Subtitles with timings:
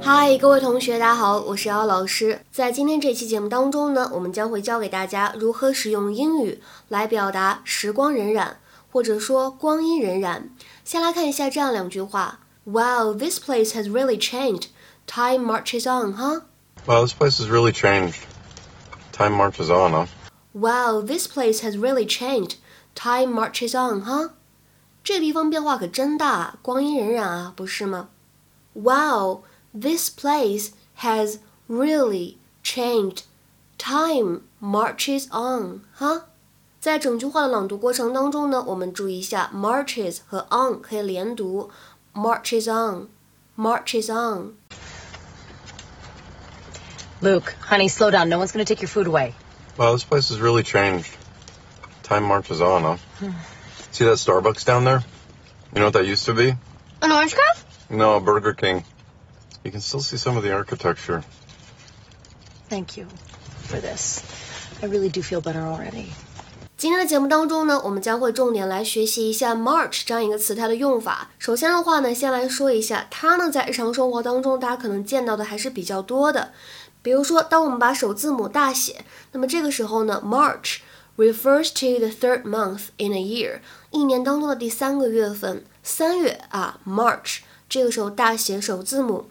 [0.00, 2.40] 嗨，各位同学，大家好，我是姚老师。
[2.50, 8.48] 在今天这期节目当中呢，我们将会教给大家如何使用英语来表达时光荏苒，
[8.93, 10.43] 或者说光阴荏苒。
[10.83, 14.67] 先来看一下这样两句话：Wow, this place has really changed.
[15.07, 16.41] Time marches on, huh?
[16.85, 18.23] Wow, this place has really changed.
[19.11, 20.07] Time marches on, huh?
[20.53, 22.55] Wow, this place has really changed.
[22.95, 24.31] Time marches on, huh?
[25.03, 28.09] 这地方变化可真大，光阴荏苒啊，不是吗？
[28.73, 29.41] Wow,
[29.73, 30.69] this place
[30.99, 33.23] has really changed.
[33.77, 36.21] Time marches on, huh?
[36.83, 41.69] 在整句话的朗读过程当中呢，我们注意一下 marches 和 on 可以连读，
[42.13, 44.53] marches on，marches on。
[47.21, 48.29] Luke, honey, slow down.
[48.29, 49.33] No one's going to take your food away.
[49.77, 51.09] Wow, this place has really changed.
[52.03, 52.97] Time marches on, huh?
[53.91, 55.03] See that Starbucks down there?
[55.73, 56.55] You know what that used to be?
[57.01, 57.65] An orange grove?
[57.89, 58.85] No, Burger King.
[59.65, 61.23] You can still see some of the architecture.
[62.69, 63.05] Thank you
[63.67, 64.23] for this.
[64.81, 66.13] I really do feel better already.
[66.76, 71.30] 今天的节目当中呢，我们将会重点来学习一下 march 这样一个词它的用法。
[71.38, 76.52] 首先的话呢，先来说一下它呢，在日常生活当中，大家可能见到的还是比较多的。
[77.00, 80.78] 比如说，当我们把首字母大写，那么这个时候呢，March
[81.16, 83.60] refers to the third month in a year，
[83.92, 87.38] 一年当中的第三个月份，三月啊，March，
[87.68, 89.26] 这个时候大写首字母。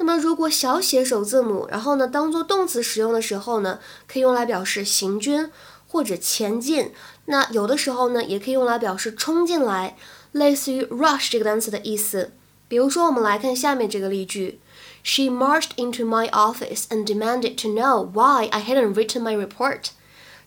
[0.00, 5.50] 那么如果小写首字母，然后呢，当做动词使用的时候呢，可以用来表示行军
[5.88, 6.92] 或者前进。
[7.24, 9.96] 那有的时候呢，也可以用来表示冲进来，
[10.30, 12.32] 类似于 rush 这个单词的意思。
[12.68, 14.60] 比如说，我们来看下面这个例句。
[15.02, 19.90] She marched into my office and demanded to know why I hadn't written my report.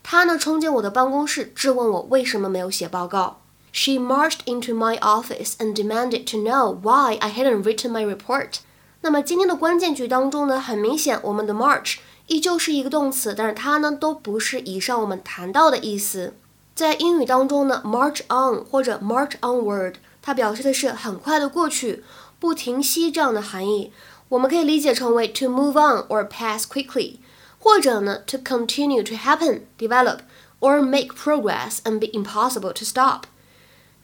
[0.03, 3.41] 她呢冲进我的办公室，质问我为什么没有写报告。
[3.71, 8.57] She marched into my office and demanded to know why I hadn't written my report.
[9.01, 11.95] 那么今天的关键句当中呢，很明显我们的 march
[12.31, 16.33] 依旧是一个动词，但是它呢都不是以上我们谈到的意思。
[16.73, 22.05] 在英语当中呢，march on 或者 march onward，它表示的是很快的过去，
[22.39, 23.91] 不停息这样的含义。
[24.29, 27.17] 我们可以理解成为 to move on or pass quickly，
[27.59, 30.19] 或者呢 to continue to happen, develop
[30.61, 33.23] or make progress and be impossible to stop。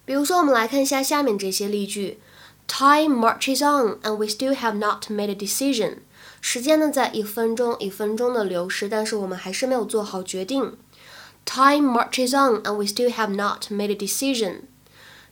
[0.03, 2.19] 比如说，我们来看一下下面这些例句
[2.67, 5.99] ：Time marches on and we still have not made a decision。
[6.40, 10.76] 时间呢在一分钟一分钟的流逝，但是我们还是没有做好决定。
[11.44, 14.62] Time marches on and we still have not made a decision。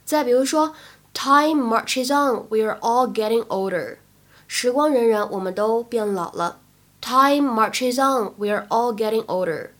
[0.04, 0.74] 再比如说，
[1.12, 3.98] Time marches on, we are all getting older。
[4.46, 6.58] 时光荏苒，我们都变老了。
[7.00, 9.70] Time marches on, we are all getting older。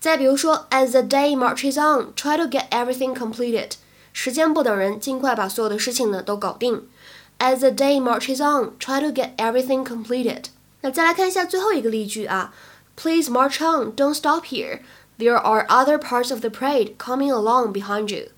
[0.00, 3.72] 再比如说，As the day marches on, try to get everything completed。
[4.12, 6.88] 时间不等人，尽快把所有的事情呢都搞定。
[7.38, 10.44] As the day marches on, try to get everything completed。
[10.82, 12.52] 那再来看一下最后一个例句啊，
[12.96, 14.80] Please march on, don't stop here.
[15.18, 18.28] There are other parts of the parade coming along behind you.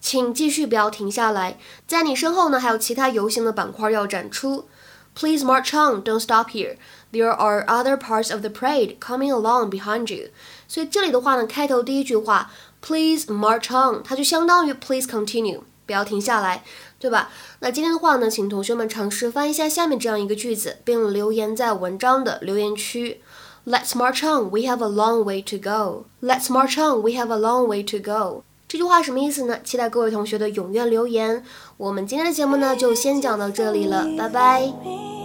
[0.00, 4.68] 请继续，不要停下来，在你身后呢还有其他游行的板块要展出。
[5.14, 6.76] Please march on, don't stop here.
[7.10, 10.28] There are other parts of the parade coming along behind you.
[10.68, 12.50] 所以这里的话呢，开头第一句话
[12.82, 16.63] Please march on，它就相当于 Please continue， 不要停下来，
[16.99, 17.29] 对吧？
[17.59, 23.21] 那今天的话呢，请同学们尝试翻译一下下面这样一个句子，并留言在文章的留言区。
[23.65, 26.05] Let's march on, we have a long way to go.
[26.21, 28.43] Let's march on, we have a long way to go.
[28.69, 29.59] 这句话什么意思呢？
[29.65, 31.43] 期待各位同学的踊跃留言。
[31.75, 35.20] 我们今天的节目呢，就先讲到这里了，拜拜。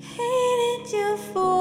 [0.00, 1.51] Hated you for